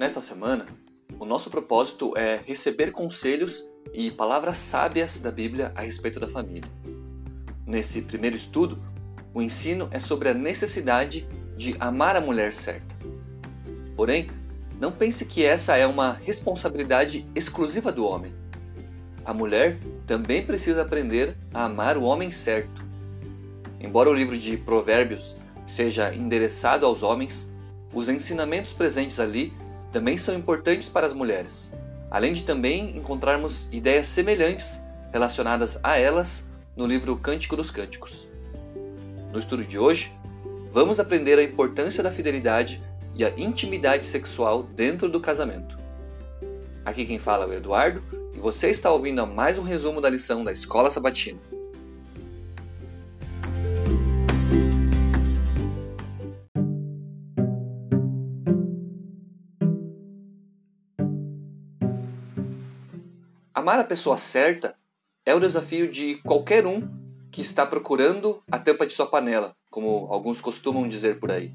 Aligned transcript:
Nesta 0.00 0.22
semana, 0.22 0.66
o 1.18 1.26
nosso 1.26 1.50
propósito 1.50 2.16
é 2.16 2.40
receber 2.46 2.90
conselhos 2.90 3.62
e 3.92 4.10
palavras 4.10 4.56
sábias 4.56 5.18
da 5.18 5.30
Bíblia 5.30 5.72
a 5.74 5.82
respeito 5.82 6.18
da 6.18 6.26
família. 6.26 6.70
Nesse 7.66 8.00
primeiro 8.00 8.34
estudo, 8.34 8.82
o 9.34 9.42
ensino 9.42 9.90
é 9.92 10.00
sobre 10.00 10.30
a 10.30 10.32
necessidade 10.32 11.28
de 11.54 11.76
amar 11.78 12.16
a 12.16 12.20
mulher 12.22 12.54
certa. 12.54 12.96
Porém, 13.94 14.30
não 14.80 14.90
pense 14.90 15.26
que 15.26 15.44
essa 15.44 15.76
é 15.76 15.86
uma 15.86 16.12
responsabilidade 16.12 17.28
exclusiva 17.34 17.92
do 17.92 18.06
homem. 18.06 18.32
A 19.22 19.34
mulher 19.34 19.78
também 20.06 20.46
precisa 20.46 20.80
aprender 20.80 21.36
a 21.52 21.66
amar 21.66 21.98
o 21.98 22.04
homem 22.04 22.30
certo. 22.30 22.86
Embora 23.78 24.08
o 24.08 24.14
livro 24.14 24.38
de 24.38 24.56
Provérbios 24.56 25.36
seja 25.66 26.14
endereçado 26.14 26.86
aos 26.86 27.02
homens, 27.02 27.52
os 27.92 28.08
ensinamentos 28.08 28.72
presentes 28.72 29.20
ali 29.20 29.52
também 29.92 30.16
são 30.16 30.34
importantes 30.34 30.88
para 30.88 31.06
as 31.06 31.12
mulheres, 31.12 31.72
além 32.10 32.32
de 32.32 32.44
também 32.44 32.96
encontrarmos 32.96 33.68
ideias 33.72 34.06
semelhantes 34.06 34.84
relacionadas 35.12 35.80
a 35.82 35.98
elas 35.98 36.48
no 36.76 36.86
livro 36.86 37.16
Cântico 37.16 37.56
dos 37.56 37.70
Cânticos. 37.70 38.26
No 39.32 39.38
estudo 39.38 39.64
de 39.64 39.78
hoje, 39.78 40.12
vamos 40.70 41.00
aprender 41.00 41.38
a 41.38 41.42
importância 41.42 42.02
da 42.02 42.12
fidelidade 42.12 42.82
e 43.14 43.24
a 43.24 43.32
intimidade 43.36 44.06
sexual 44.06 44.62
dentro 44.62 45.08
do 45.08 45.20
casamento. 45.20 45.78
Aqui 46.84 47.04
quem 47.04 47.18
fala 47.18 47.44
é 47.44 47.48
o 47.48 47.52
Eduardo 47.52 48.02
e 48.34 48.40
você 48.40 48.70
está 48.70 48.90
ouvindo 48.90 49.20
a 49.20 49.26
mais 49.26 49.58
um 49.58 49.62
resumo 49.62 50.00
da 50.00 50.08
lição 50.08 50.42
da 50.42 50.52
Escola 50.52 50.90
Sabatina. 50.90 51.40
Amar 63.60 63.78
a 63.78 63.84
pessoa 63.84 64.16
certa 64.16 64.74
é 65.22 65.34
o 65.34 65.38
desafio 65.38 65.86
de 65.86 66.14
qualquer 66.22 66.66
um 66.66 66.80
que 67.30 67.42
está 67.42 67.66
procurando 67.66 68.42
a 68.50 68.58
tampa 68.58 68.86
de 68.86 68.94
sua 68.94 69.04
panela, 69.04 69.54
como 69.70 70.08
alguns 70.10 70.40
costumam 70.40 70.88
dizer 70.88 71.20
por 71.20 71.30
aí. 71.30 71.54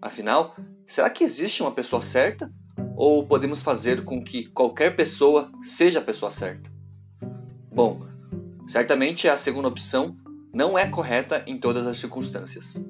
Afinal, 0.00 0.56
será 0.84 1.08
que 1.08 1.22
existe 1.22 1.62
uma 1.62 1.70
pessoa 1.70 2.02
certa? 2.02 2.52
Ou 2.96 3.24
podemos 3.24 3.62
fazer 3.62 4.04
com 4.04 4.20
que 4.20 4.46
qualquer 4.46 4.96
pessoa 4.96 5.48
seja 5.62 6.00
a 6.00 6.02
pessoa 6.02 6.32
certa? 6.32 6.68
Bom, 7.72 8.04
certamente 8.66 9.28
a 9.28 9.36
segunda 9.36 9.68
opção 9.68 10.16
não 10.52 10.76
é 10.76 10.88
correta 10.88 11.44
em 11.46 11.56
todas 11.56 11.86
as 11.86 11.98
circunstâncias. 11.98 12.84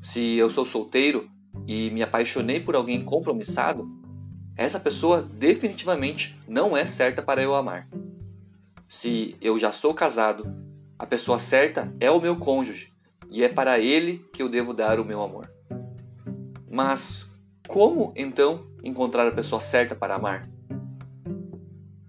Se 0.00 0.36
eu 0.36 0.48
sou 0.48 0.64
solteiro 0.64 1.28
e 1.66 1.90
me 1.90 2.00
apaixonei 2.00 2.60
por 2.60 2.76
alguém 2.76 3.04
compromissado, 3.04 3.99
essa 4.56 4.78
pessoa 4.78 5.22
definitivamente 5.22 6.38
não 6.46 6.76
é 6.76 6.86
certa 6.86 7.22
para 7.22 7.42
eu 7.42 7.54
amar. 7.54 7.88
Se 8.88 9.36
eu 9.40 9.58
já 9.58 9.72
sou 9.72 9.94
casado, 9.94 10.52
a 10.98 11.06
pessoa 11.06 11.38
certa 11.38 11.94
é 12.00 12.10
o 12.10 12.20
meu 12.20 12.36
cônjuge 12.36 12.92
e 13.30 13.42
é 13.42 13.48
para 13.48 13.78
ele 13.78 14.24
que 14.32 14.42
eu 14.42 14.48
devo 14.48 14.74
dar 14.74 14.98
o 14.98 15.04
meu 15.04 15.22
amor. 15.22 15.50
Mas 16.68 17.30
como 17.66 18.12
então 18.16 18.66
encontrar 18.82 19.26
a 19.26 19.32
pessoa 19.32 19.60
certa 19.60 19.94
para 19.94 20.16
amar? 20.16 20.42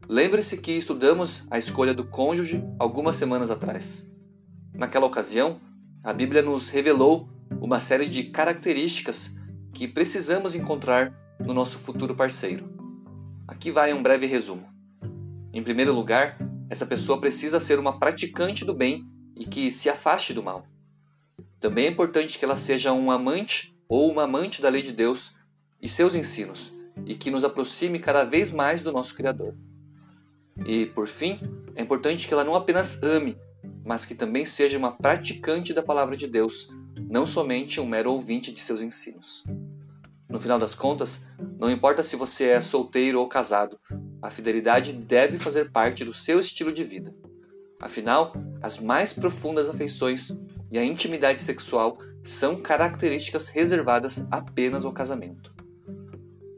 Lembre-se 0.09 0.57
que 0.57 0.71
estudamos 0.71 1.45
a 1.49 1.57
escolha 1.57 1.93
do 1.93 2.03
cônjuge 2.03 2.63
algumas 2.77 3.15
semanas 3.15 3.49
atrás. 3.49 4.11
Naquela 4.73 5.05
ocasião, 5.05 5.61
a 6.03 6.11
Bíblia 6.11 6.41
nos 6.41 6.69
revelou 6.69 7.29
uma 7.61 7.79
série 7.79 8.07
de 8.07 8.23
características 8.23 9.37
que 9.73 9.87
precisamos 9.87 10.55
encontrar 10.55 11.13
no 11.45 11.53
nosso 11.53 11.79
futuro 11.79 12.15
parceiro. 12.15 12.69
Aqui 13.47 13.71
vai 13.71 13.93
um 13.93 14.01
breve 14.01 14.25
resumo. 14.25 14.67
Em 15.53 15.61
primeiro 15.61 15.93
lugar, 15.93 16.37
essa 16.69 16.85
pessoa 16.85 17.19
precisa 17.19 17.59
ser 17.59 17.79
uma 17.79 17.99
praticante 17.99 18.63
do 18.63 18.73
bem 18.73 19.05
e 19.35 19.45
que 19.45 19.69
se 19.69 19.89
afaste 19.89 20.33
do 20.33 20.41
mal. 20.41 20.65
Também 21.59 21.85
é 21.85 21.89
importante 21.89 22.39
que 22.39 22.45
ela 22.45 22.55
seja 22.55 22.93
um 22.93 23.11
amante 23.11 23.75
ou 23.87 24.09
uma 24.09 24.23
amante 24.23 24.61
da 24.61 24.69
lei 24.69 24.81
de 24.81 24.91
Deus 24.91 25.35
e 25.81 25.89
seus 25.89 26.15
ensinos, 26.15 26.71
e 27.05 27.13
que 27.13 27.29
nos 27.29 27.43
aproxime 27.43 27.99
cada 27.99 28.23
vez 28.23 28.51
mais 28.51 28.83
do 28.83 28.91
nosso 28.91 29.15
Criador. 29.15 29.55
E, 30.65 30.85
por 30.85 31.07
fim, 31.07 31.39
é 31.75 31.81
importante 31.81 32.27
que 32.27 32.33
ela 32.33 32.43
não 32.43 32.55
apenas 32.55 33.03
ame, 33.03 33.37
mas 33.85 34.05
que 34.05 34.15
também 34.15 34.45
seja 34.45 34.77
uma 34.77 34.91
praticante 34.91 35.73
da 35.73 35.83
palavra 35.83 36.15
de 36.15 36.27
Deus, 36.27 36.69
não 37.09 37.25
somente 37.25 37.81
um 37.81 37.85
mero 37.85 38.11
ouvinte 38.11 38.53
de 38.53 38.59
seus 38.59 38.81
ensinos. 38.81 39.43
No 40.31 40.39
final 40.39 40.57
das 40.57 40.73
contas, 40.73 41.25
não 41.59 41.69
importa 41.69 42.01
se 42.01 42.15
você 42.15 42.49
é 42.49 42.61
solteiro 42.61 43.19
ou 43.19 43.27
casado, 43.27 43.77
a 44.21 44.29
fidelidade 44.29 44.93
deve 44.93 45.37
fazer 45.37 45.71
parte 45.71 46.05
do 46.05 46.13
seu 46.13 46.39
estilo 46.39 46.71
de 46.71 46.85
vida. 46.85 47.13
Afinal, 47.81 48.33
as 48.61 48.79
mais 48.79 49.11
profundas 49.11 49.67
afeições 49.67 50.31
e 50.71 50.77
a 50.77 50.85
intimidade 50.85 51.41
sexual 51.41 51.97
são 52.23 52.55
características 52.55 53.49
reservadas 53.49 54.25
apenas 54.31 54.85
ao 54.85 54.93
casamento. 54.93 55.53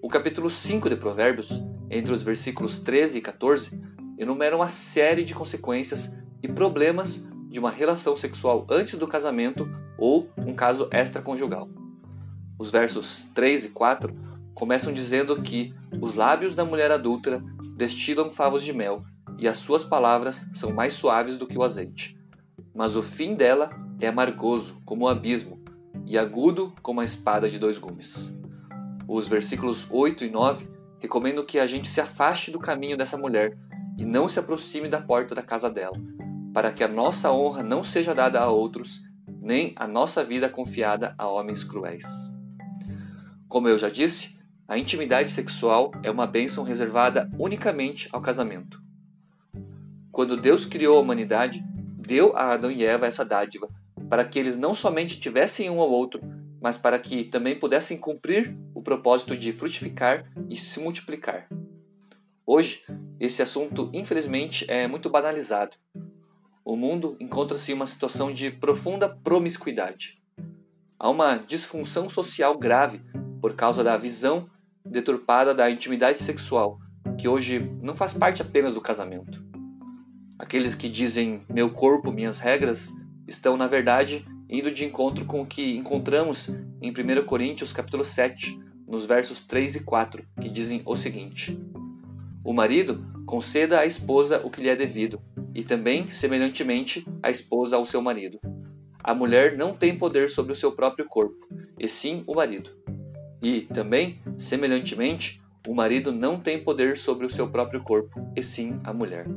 O 0.02 0.08
capítulo 0.08 0.52
5 0.52 0.90
de 0.90 0.96
Provérbios, 0.96 1.64
entre 1.90 2.14
os 2.14 2.22
versículos 2.22 2.78
13 2.78 3.18
e 3.18 3.22
14, 3.22 3.72
enumera 4.20 4.56
uma 4.56 4.70
série 4.70 5.24
de 5.24 5.34
consequências 5.34 6.16
e 6.44 6.48
problemas 6.48 7.28
de 7.48 7.60
uma 7.60 7.72
relação 7.72 8.16
sexual 8.16 8.68
antes 8.70 9.00
do 9.00 9.08
casamento 9.08 9.68
ou 9.98 10.30
um 10.46 10.54
caso 10.54 10.90
extraconjugal. 10.92 11.70
Os 12.58 12.70
versos 12.70 13.28
3 13.34 13.66
e 13.66 13.70
4 13.70 14.16
começam 14.54 14.94
dizendo 14.94 15.42
que 15.42 15.74
os 16.00 16.14
lábios 16.14 16.56
da 16.56 16.64
mulher 16.64 16.92
adúltera 16.92 17.42
destilam 17.76 18.32
favos 18.32 18.64
de 18.64 18.72
mel 18.72 19.04
e 19.38 19.48
as 19.48 19.58
suas 19.58 19.84
palavras 19.84 20.50
são 20.54 20.72
mais 20.72 20.94
suaves 20.94 21.38
do 21.38 21.48
que 21.48 21.58
o 21.58 21.64
azeite. 21.64 22.16
Mas 22.74 22.96
o 22.96 23.04
fim 23.04 23.36
dela 23.36 23.72
é 24.00 24.08
amargoso 24.08 24.82
como 24.86 25.06
o 25.06 25.08
abismo 25.08 25.62
e 26.06 26.18
agudo 26.18 26.74
como 26.82 27.02
a 27.02 27.06
espada 27.06 27.50
de 27.50 27.58
dois 27.58 27.78
gumes. 27.78 28.34
Os 29.08 29.28
versículos 29.28 29.88
8 29.90 30.26
e 30.26 30.30
9 30.30 30.68
recomendam 31.00 31.44
que 31.44 31.60
a 31.60 31.68
gente 31.68 31.88
se 31.88 32.00
afaste 32.00 32.52
do 32.52 32.60
caminho 32.60 32.98
dessa 32.98 33.18
mulher 33.18 33.58
e 33.98 34.06
não 34.06 34.28
se 34.28 34.40
aproxime 34.40 34.88
da 34.88 35.02
porta 35.02 35.36
da 35.36 35.42
casa 35.42 35.70
dela, 35.70 35.98
para 36.54 36.72
que 36.72 36.84
a 36.84 36.88
nossa 36.88 37.32
honra 37.32 37.62
não 37.62 37.84
seja 37.84 38.16
dada 38.16 38.40
a 38.40 38.50
outros, 38.50 39.02
nem 39.42 39.74
a 39.76 39.88
nossa 39.88 40.24
vida 40.24 40.50
confiada 40.50 41.14
a 41.18 41.28
homens 41.28 41.64
cruéis. 41.64 42.33
Como 43.54 43.68
eu 43.68 43.78
já 43.78 43.88
disse, 43.88 44.40
a 44.68 44.80
intimidade 44.80 45.30
sexual 45.30 45.92
é 46.02 46.10
uma 46.10 46.26
bênção 46.26 46.64
reservada 46.64 47.30
unicamente 47.38 48.10
ao 48.12 48.20
casamento. 48.20 48.82
Quando 50.12 50.36
Deus 50.36 50.66
criou 50.66 50.98
a 50.98 51.00
humanidade, 51.00 51.64
deu 51.96 52.36
a 52.36 52.54
Adão 52.54 52.72
e 52.72 52.84
Eva 52.84 53.06
essa 53.06 53.24
dádiva 53.24 53.70
para 54.10 54.26
que 54.26 54.40
eles 54.40 54.58
não 54.58 54.74
somente 54.74 55.20
tivessem 55.20 55.70
um 55.70 55.80
ao 55.80 55.92
outro, 55.92 56.20
mas 56.60 56.78
para 56.78 56.98
que 56.98 57.26
também 57.26 57.56
pudessem 57.56 57.96
cumprir 57.96 58.58
o 58.74 58.82
propósito 58.82 59.38
de 59.38 59.54
frutificar 59.54 60.26
e 60.50 60.58
se 60.58 60.80
multiplicar. 60.80 61.48
Hoje, 62.48 62.84
esse 63.20 63.44
assunto 63.44 63.88
infelizmente 63.94 64.66
é 64.68 64.88
muito 64.88 65.12
banalizado. 65.12 65.78
O 66.66 66.76
mundo 66.76 67.16
encontra-se 67.20 67.72
em 67.72 67.76
uma 67.76 67.86
situação 67.86 68.34
de 68.34 68.50
profunda 68.50 69.08
promiscuidade. 69.08 70.20
Há 70.98 71.08
uma 71.08 71.36
disfunção 71.36 72.10
social 72.10 72.58
grave 72.58 73.00
por 73.44 73.56
causa 73.56 73.84
da 73.84 73.98
visão 73.98 74.50
deturpada 74.86 75.54
da 75.54 75.70
intimidade 75.70 76.22
sexual, 76.22 76.80
que 77.18 77.28
hoje 77.28 77.60
não 77.82 77.94
faz 77.94 78.14
parte 78.14 78.42
apenas 78.42 78.74
do 78.74 78.80
casamento. 78.80 79.44
Aqueles 80.40 80.74
que 80.74 80.88
dizem 80.88 81.44
meu 81.50 81.70
corpo, 81.70 82.10
minhas 82.10 82.40
regras, 82.40 82.94
estão 83.28 83.58
na 83.58 83.68
verdade 83.68 84.26
indo 84.50 84.72
de 84.72 84.86
encontro 84.86 85.26
com 85.26 85.42
o 85.42 85.46
que 85.46 85.76
encontramos 85.76 86.52
em 86.82 86.90
1 86.90 87.26
Coríntios 87.26 87.74
capítulo 87.74 88.06
7, 88.06 88.58
nos 88.88 89.06
versos 89.06 89.42
3 89.42 89.76
e 89.76 89.80
4, 89.82 90.26
que 90.40 90.48
dizem 90.48 90.82
o 90.86 90.96
seguinte: 90.96 91.60
O 92.46 92.54
marido 92.54 93.06
conceda 93.26 93.82
à 93.82 93.86
esposa 93.86 94.40
o 94.42 94.50
que 94.50 94.62
lhe 94.62 94.70
é 94.70 94.76
devido, 94.76 95.22
e 95.54 95.66
também, 95.66 96.10
semelhantemente, 96.10 97.06
a 97.22 97.30
esposa 97.30 97.76
ao 97.76 97.84
seu 97.84 98.02
marido. 98.02 98.40
A 99.04 99.14
mulher 99.14 99.58
não 99.58 99.74
tem 99.74 99.98
poder 99.98 100.30
sobre 100.30 100.54
o 100.54 100.56
seu 100.56 100.72
próprio 100.72 101.06
corpo, 101.10 101.46
e 101.78 101.90
sim 101.90 102.24
o 102.26 102.36
marido. 102.36 102.83
E, 103.44 103.64
também, 103.64 104.22
semelhantemente, 104.38 105.44
o 105.68 105.76
marido 105.76 106.14
não 106.14 106.40
tem 106.40 106.64
poder 106.64 106.98
sobre 106.98 107.26
o 107.26 107.30
seu 107.30 107.50
próprio 107.50 107.84
corpo, 107.84 108.32
e 108.36 108.42
sim 108.42 108.80
a 108.86 108.94
mulher. 108.94 109.28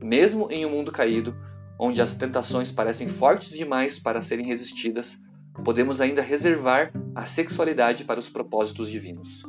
Mesmo 0.00 0.48
em 0.50 0.64
um 0.64 0.70
mundo 0.70 0.92
caído, 0.92 1.36
onde 1.76 2.00
as 2.00 2.14
tentações 2.14 2.70
parecem 2.70 3.08
fortes 3.08 3.50
demais 3.50 3.98
para 3.98 4.22
serem 4.22 4.46
resistidas, 4.46 5.18
podemos 5.64 6.00
ainda 6.00 6.22
reservar 6.22 6.92
a 7.16 7.26
sexualidade 7.26 8.04
para 8.04 8.20
os 8.20 8.28
propósitos 8.28 8.88
divinos. 8.88 9.42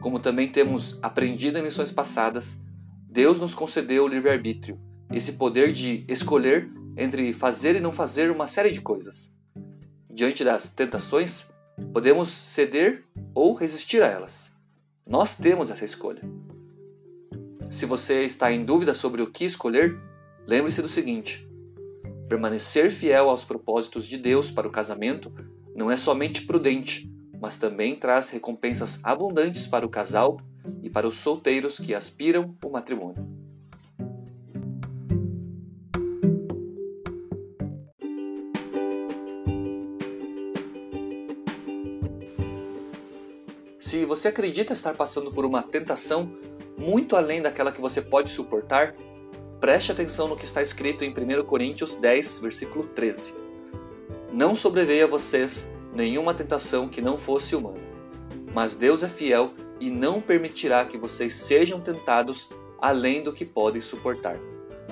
Como 0.00 0.20
também 0.20 0.48
temos 0.48 0.98
aprendido 1.02 1.58
em 1.58 1.62
lições 1.62 1.90
passadas, 1.90 2.60
Deus 3.08 3.40
nos 3.40 3.54
concedeu 3.54 4.04
o 4.04 4.08
livre-arbítrio, 4.08 4.78
esse 5.10 5.32
poder 5.32 5.72
de 5.72 6.04
escolher 6.08 6.70
entre 6.96 7.32
fazer 7.32 7.74
e 7.76 7.80
não 7.80 7.92
fazer 7.92 8.30
uma 8.30 8.46
série 8.46 8.70
de 8.70 8.80
coisas. 8.80 9.32
Diante 10.10 10.44
das 10.44 10.70
tentações, 10.70 11.49
Podemos 11.92 12.28
ceder 12.28 13.04
ou 13.34 13.54
resistir 13.54 14.02
a 14.02 14.06
elas. 14.06 14.52
Nós 15.06 15.36
temos 15.36 15.70
essa 15.70 15.84
escolha. 15.84 16.22
Se 17.68 17.86
você 17.86 18.24
está 18.24 18.52
em 18.52 18.64
dúvida 18.64 18.94
sobre 18.94 19.22
o 19.22 19.30
que 19.30 19.44
escolher, 19.44 19.96
lembre-se 20.46 20.82
do 20.82 20.88
seguinte: 20.88 21.48
permanecer 22.28 22.90
fiel 22.90 23.28
aos 23.28 23.44
propósitos 23.44 24.06
de 24.06 24.18
Deus 24.18 24.50
para 24.50 24.66
o 24.66 24.70
casamento 24.70 25.32
não 25.74 25.90
é 25.90 25.96
somente 25.96 26.42
prudente, 26.42 27.10
mas 27.40 27.56
também 27.56 27.96
traz 27.96 28.28
recompensas 28.28 29.00
abundantes 29.02 29.66
para 29.66 29.86
o 29.86 29.88
casal 29.88 30.40
e 30.82 30.90
para 30.90 31.06
os 31.06 31.16
solteiros 31.16 31.78
que 31.78 31.94
aspiram 31.94 32.56
o 32.64 32.70
matrimônio. 32.70 33.29
Se 43.90 44.04
você 44.04 44.28
acredita 44.28 44.72
estar 44.72 44.94
passando 44.94 45.32
por 45.32 45.44
uma 45.44 45.64
tentação 45.64 46.32
muito 46.78 47.16
além 47.16 47.42
daquela 47.42 47.72
que 47.72 47.80
você 47.80 48.00
pode 48.00 48.30
suportar, 48.30 48.94
preste 49.58 49.90
atenção 49.90 50.28
no 50.28 50.36
que 50.36 50.44
está 50.44 50.62
escrito 50.62 51.04
em 51.04 51.10
1 51.10 51.44
Coríntios 51.44 51.96
10, 51.96 52.38
versículo 52.38 52.86
13. 52.86 53.34
Não 54.32 54.54
sobreveia 54.54 55.06
a 55.06 55.08
vocês 55.08 55.68
nenhuma 55.92 56.32
tentação 56.32 56.88
que 56.88 57.02
não 57.02 57.18
fosse 57.18 57.56
humana, 57.56 57.80
mas 58.54 58.76
Deus 58.76 59.02
é 59.02 59.08
fiel 59.08 59.54
e 59.80 59.90
não 59.90 60.20
permitirá 60.20 60.84
que 60.84 60.96
vocês 60.96 61.34
sejam 61.34 61.80
tentados 61.80 62.48
além 62.80 63.24
do 63.24 63.32
que 63.32 63.44
podem 63.44 63.80
suportar. 63.80 64.38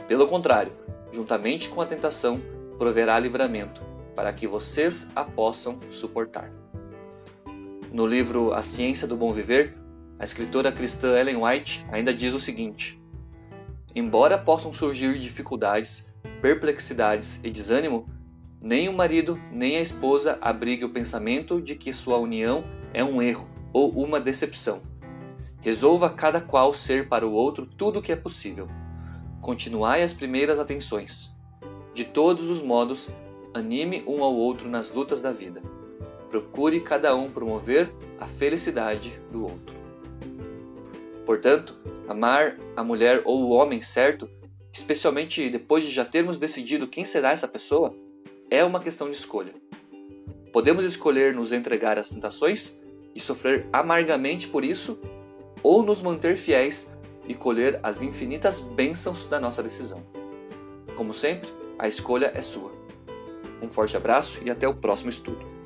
Pelo 0.09 0.27
contrário, 0.27 0.73
juntamente 1.13 1.69
com 1.69 1.81
a 1.81 1.87
tentação, 1.87 2.43
proverá 2.77 3.17
livramento, 3.17 3.81
para 4.17 4.33
que 4.33 4.49
vocês 4.49 5.09
a 5.15 5.23
possam 5.23 5.79
suportar. 5.89 6.53
No 7.91 8.07
livro 8.07 8.53
A 8.53 8.61
Ciência 8.61 9.09
do 9.09 9.17
Bom 9.17 9.33
Viver, 9.33 9.75
a 10.19 10.25
escritora 10.25 10.71
cristã 10.71 11.19
Ellen 11.19 11.43
White 11.43 11.87
ainda 11.91 12.13
diz 12.13 12.35
o 12.35 12.41
seguinte: 12.41 13.03
Embora 13.95 14.37
possam 14.37 14.75
surgir 14.75 15.19
dificuldades, 15.19 16.13
perplexidades 16.43 17.41
e 17.43 17.51
desânimo, 17.51 18.07
nem 18.61 18.91
o 18.91 18.93
marido 18.93 19.41
nem 19.51 19.77
a 19.77 19.81
esposa 19.81 20.37
abrigue 20.43 20.85
o 20.85 20.91
pensamento 20.91 21.63
de 21.63 21.77
que 21.77 21.91
sua 21.95 22.19
união 22.19 22.63
é 22.93 23.03
um 23.03 23.23
erro 23.23 23.49
ou 23.73 23.91
uma 23.93 24.21
decepção. 24.21 24.83
Resolva 25.63 26.11
cada 26.11 26.43
qual 26.43 26.75
ser 26.75 27.09
para 27.09 27.27
o 27.27 27.33
outro 27.33 27.65
tudo 27.65 28.01
o 28.01 28.03
que 28.03 28.13
é 28.13 28.17
possível. 28.17 28.69
Continuai 29.41 30.03
as 30.03 30.13
primeiras 30.13 30.59
atenções. 30.59 31.35
De 31.95 32.05
todos 32.05 32.51
os 32.51 32.61
modos, 32.61 33.09
anime 33.55 34.05
um 34.07 34.23
ao 34.23 34.35
outro 34.35 34.69
nas 34.69 34.93
lutas 34.93 35.23
da 35.23 35.33
vida. 35.33 35.63
Procure 36.31 36.81
cada 36.81 37.15
um 37.15 37.31
promover 37.31 37.91
a 38.21 38.27
felicidade 38.27 39.21
do 39.31 39.43
outro. 39.43 39.77
Portanto, 41.25 41.77
amar 42.09 42.59
a 42.75 42.83
mulher 42.83 43.23
ou 43.25 43.43
o 43.45 43.51
homem 43.51 43.83
certo, 43.83 44.29
especialmente 44.73 45.49
depois 45.51 45.85
de 45.85 45.91
já 45.91 46.05
termos 46.05 46.39
decidido 46.39 46.87
quem 46.87 47.05
será 47.05 47.33
essa 47.33 47.47
pessoa, 47.47 47.95
é 48.51 48.65
uma 48.65 48.81
questão 48.81 49.11
de 49.11 49.17
escolha. 49.17 49.55
Podemos 50.53 50.85
escolher 50.85 51.35
nos 51.35 51.53
entregar 51.53 51.99
às 51.99 52.11
tentações 52.11 52.81
e 53.15 53.21
sofrer 53.21 53.67
amargamente 53.73 54.49
por 54.49 54.65
isso, 54.65 55.01
ou 55.63 55.83
nos 55.83 56.01
manter 56.01 56.37
fiéis 56.37 56.93
e 57.27 57.35
colher 57.35 57.79
as 57.83 58.01
infinitas 58.01 58.61
bênçãos 58.61 59.27
da 59.27 59.39
nossa 59.39 59.63
decisão. 59.63 60.03
Como 60.97 61.13
sempre, 61.13 61.51
a 61.79 61.87
escolha 61.87 62.33
é 62.35 62.41
sua. 62.41 62.73
Um 63.61 63.69
forte 63.69 63.97
abraço 63.97 64.41
e 64.45 64.51
até 64.51 64.67
o 64.67 64.75
próximo 64.75 65.11
estudo. 65.11 65.58